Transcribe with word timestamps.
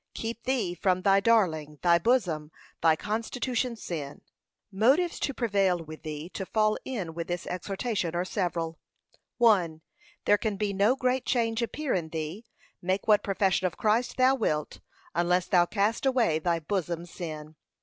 Keep 0.15 0.45
thee 0.45 0.73
from 0.73 1.03
thy 1.03 1.19
darling, 1.19 1.77
thy 1.83 1.99
bosom, 1.99 2.49
thy 2.81 2.95
constitution 2.95 3.75
sin. 3.75 4.21
Motives 4.71 5.19
to 5.19 5.31
prevail 5.31 5.77
with 5.77 6.01
thee 6.01 6.27
to 6.29 6.43
fall 6.43 6.75
in 6.83 7.13
with 7.13 7.27
this 7.27 7.45
exhortation, 7.45 8.15
are 8.15 8.25
several. 8.25 8.79
1. 9.37 9.81
There 10.25 10.39
can 10.39 10.57
no 10.75 10.95
great 10.95 11.27
change 11.27 11.61
appear 11.61 11.93
in 11.93 12.09
thee, 12.09 12.45
make 12.81 13.07
what 13.07 13.21
profession 13.21 13.67
of 13.67 13.77
Christ 13.77 14.17
thou 14.17 14.33
wilt, 14.33 14.79
unless 15.13 15.45
thou 15.45 15.67
cast 15.67 16.07
away 16.07 16.39
thy 16.39 16.57
bosom 16.57 17.05
sin. 17.05 17.55